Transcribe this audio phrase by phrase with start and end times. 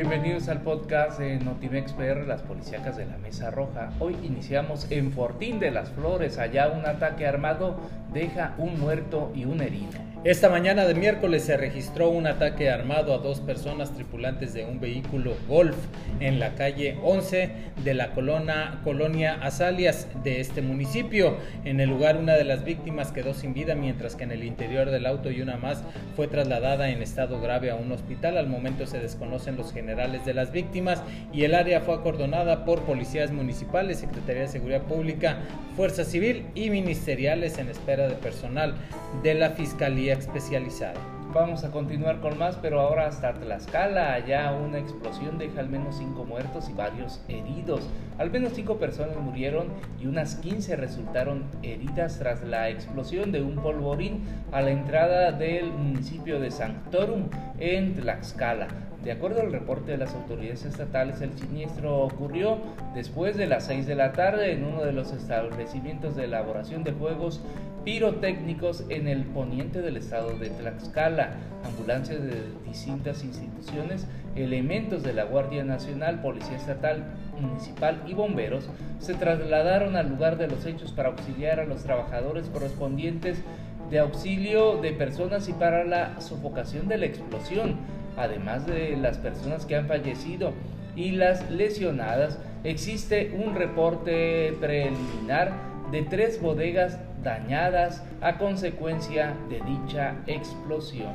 [0.00, 3.90] Bienvenidos al podcast de Notimex PR, las policíacas de la Mesa Roja.
[3.98, 6.38] Hoy iniciamos en Fortín de las Flores.
[6.38, 7.76] Allá un ataque armado
[8.12, 10.07] deja un muerto y un herido.
[10.24, 14.80] Esta mañana de miércoles se registró un ataque armado a dos personas tripulantes de un
[14.80, 15.76] vehículo Golf
[16.18, 17.50] en la calle 11
[17.84, 21.36] de la colonia, Azalias de este municipio.
[21.64, 24.90] En el lugar una de las víctimas quedó sin vida mientras que en el interior
[24.90, 25.84] del auto y una más
[26.16, 28.38] fue trasladada en estado grave a un hospital.
[28.38, 31.00] Al momento se desconocen los generales de las víctimas
[31.32, 35.38] y el área fue acordonada por policías municipales, Secretaría de Seguridad Pública,
[35.76, 38.74] Fuerza Civil y ministeriales en espera de personal
[39.22, 41.00] de la Fiscalía especializada.
[41.34, 44.14] Vamos a continuar con más, pero ahora hasta Tlaxcala.
[44.14, 47.86] Allá una explosión deja al menos 5 muertos y varios heridos.
[48.16, 49.68] Al menos 5 personas murieron
[50.00, 55.70] y unas 15 resultaron heridas tras la explosión de un polvorín a la entrada del
[55.70, 58.68] municipio de Sanctorum en Tlaxcala.
[59.04, 62.58] De acuerdo al reporte de las autoridades estatales, el siniestro ocurrió
[62.94, 66.92] después de las 6 de la tarde en uno de los establecimientos de elaboración de
[66.92, 67.40] juegos
[67.84, 71.34] pirotécnicos en el poniente del estado de Tlaxcala.
[71.64, 77.04] Ambulancias de distintas instituciones, elementos de la Guardia Nacional, Policía Estatal,
[77.40, 78.68] Municipal y bomberos
[78.98, 83.42] se trasladaron al lugar de los hechos para auxiliar a los trabajadores correspondientes
[83.90, 87.76] de auxilio de personas y para la sofocación de la explosión
[88.18, 90.52] además de las personas que han fallecido
[90.96, 95.52] y las lesionadas, existe un reporte preliminar
[95.92, 101.14] de tres bodegas dañadas a consecuencia de dicha explosión.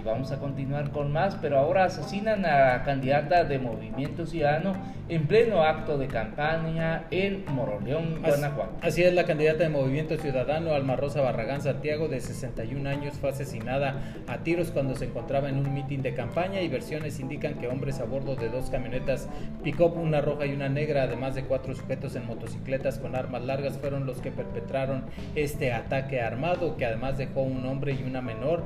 [0.00, 4.74] Y vamos a continuar con más, pero ahora asesinan a candidata de Movimiento Ciudadano
[5.10, 8.78] en pleno acto de campaña en Moroleón, Guanajuato.
[8.80, 13.30] Así es, la candidata de Movimiento Ciudadano, Alma Rosa Barragán Santiago, de 61 años, fue
[13.30, 17.68] asesinada a tiros cuando se encontraba en un mitin de campaña y versiones indican que
[17.68, 19.28] hombres a bordo de dos camionetas
[19.64, 23.76] pick-up, una roja y una negra, además de cuatro sujetos en motocicletas con armas largas,
[23.78, 28.62] fueron los que perpetraron este ataque armado que además dejó un hombre y una menor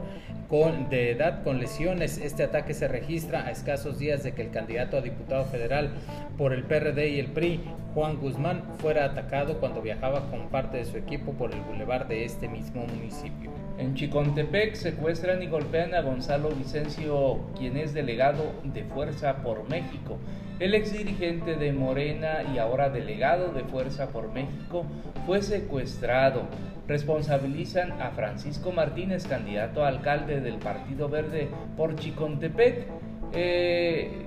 [0.48, 2.18] con, de edad con lesiones.
[2.18, 5.90] Este ataque se registra a escasos días de que el candidato a diputado federal
[6.36, 7.60] por el PRD y el PRI,
[7.94, 12.24] Juan Guzmán, fuera atacado cuando viajaba con parte de su equipo por el bulevar de
[12.24, 13.50] este mismo municipio.
[13.78, 20.18] En Chicontepec secuestran y golpean a Gonzalo Vicencio, quien es delegado de Fuerza por México.
[20.60, 24.84] El ex dirigente de Morena y ahora delegado de Fuerza por México
[25.26, 26.42] fue secuestrado
[26.86, 32.86] responsabilizan a Francisco Martínez, candidato a alcalde del Partido Verde por Chicontepec.
[33.32, 34.24] Eh,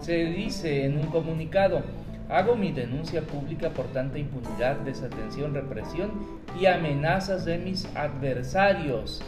[0.00, 1.82] se dice en un comunicado,
[2.28, 6.10] hago mi denuncia pública por tanta impunidad, desatención, represión
[6.58, 9.22] y amenazas de mis adversarios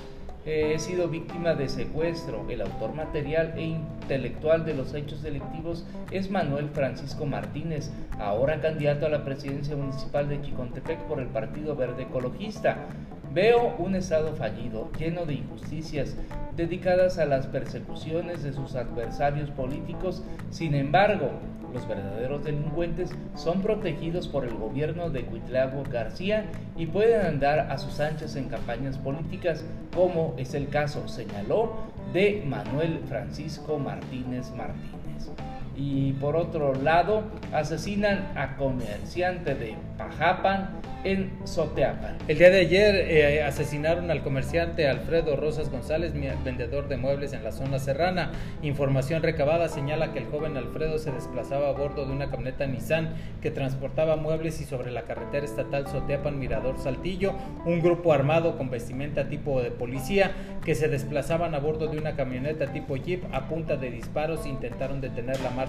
[0.45, 2.45] he sido víctima de secuestro.
[2.49, 9.07] El autor material e intelectual de los hechos delictivos es Manuel Francisco Martínez, ahora candidato
[9.07, 12.87] a la presidencia municipal de Chicontepec por el Partido Verde Ecologista.
[13.33, 16.15] Veo un Estado fallido, lleno de injusticias,
[16.55, 20.23] dedicadas a las persecuciones de sus adversarios políticos.
[20.51, 21.31] Sin embargo,
[21.73, 26.45] los verdaderos delincuentes son protegidos por el gobierno de Cuitlago García
[26.77, 29.65] y pueden andar a sus anchas en campañas políticas,
[29.95, 31.73] como es el caso, señaló,
[32.13, 35.31] de Manuel Francisco Martínez Martínez.
[35.77, 42.17] Y por otro lado, asesinan a comerciante de Pajapan en Soteapan.
[42.29, 46.13] El día de ayer eh, asesinaron al comerciante Alfredo Rosas González,
[46.45, 48.31] vendedor de muebles en la zona serrana.
[48.63, 53.15] Información recabada señala que el joven Alfredo se desplazaba a bordo de una camioneta Nissan
[53.41, 57.35] que transportaba muebles y sobre la carretera estatal Soteapan Mirador Saltillo,
[57.65, 60.33] un grupo armado con vestimenta tipo de policía
[60.65, 65.01] que se desplazaban a bordo de una camioneta tipo Jeep a punta de disparos intentaron
[65.01, 65.62] detener la marcha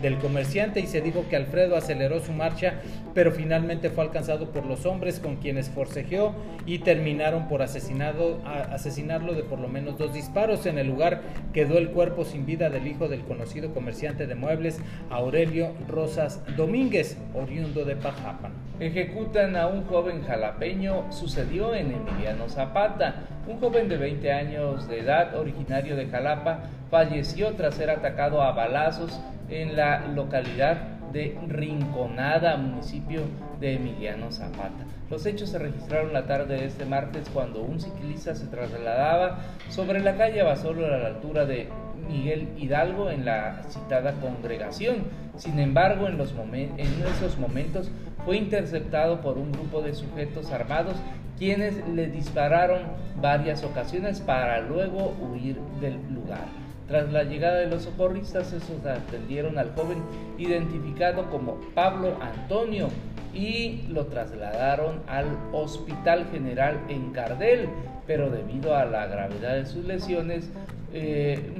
[0.00, 2.74] del comerciante y se dijo que Alfredo aceleró su marcha,
[3.14, 6.34] pero finalmente fue alcanzado por los hombres con quienes forcejeó
[6.66, 10.66] y terminaron por asesinado, asesinarlo de por lo menos dos disparos.
[10.66, 14.80] En el lugar quedó el cuerpo sin vida del hijo del conocido comerciante de muebles
[15.10, 18.52] Aurelio Rosas Domínguez, oriundo de Pajapan.
[18.80, 23.26] Ejecutan a un joven jalapeño, sucedió en Emiliano Zapata.
[23.44, 26.60] Un joven de 20 años de edad, originario de Jalapa,
[26.90, 30.76] falleció tras ser atacado a balazos en la localidad
[31.12, 33.22] de Rinconada, municipio
[33.58, 34.84] de Emiliano Zapata.
[35.10, 39.38] Los hechos se registraron la tarde de este martes cuando un ciclista se trasladaba
[39.70, 41.68] sobre la calle Basolo a la altura de
[42.08, 45.04] Miguel Hidalgo en la citada congregación.
[45.36, 47.90] Sin embargo, en, esos momentos
[48.24, 50.96] fue interceptado por un grupo de sujetos armados
[51.38, 52.82] quienes le dispararon
[53.20, 56.46] varias ocasiones para luego huir del lugar.
[56.86, 60.02] Tras la llegada de los socorristas, esos atendieron al joven
[60.38, 62.90] identificado como Pablo Antonio
[63.34, 67.68] y lo trasladaron al Hospital General en Cardel,
[68.06, 70.50] pero debido a la gravedad de sus lesiones,
[70.92, 71.52] eh,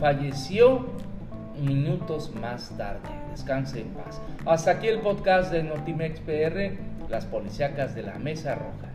[0.00, 0.86] falleció
[1.60, 3.08] minutos más tarde.
[3.30, 4.20] Descanse en paz.
[4.46, 6.72] Hasta aquí el podcast de Notimex PR,
[7.10, 8.88] las policíacas de la Mesa Roja.